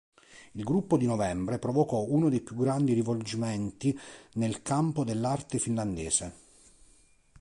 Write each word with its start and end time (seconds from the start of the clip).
Il 0.53 0.63
Gruppo 0.63 0.97
di 0.97 1.05
Novembre 1.05 1.59
provocò 1.59 2.03
uno 2.03 2.27
dei 2.29 2.41
più 2.41 2.55
grandi 2.55 2.93
rivolgimenti 2.93 3.95
nel 4.33 4.63
campo 4.63 5.03
dell'arte 5.03 5.59
finlandese. 5.59 6.33